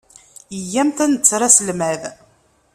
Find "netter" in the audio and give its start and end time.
1.11-1.41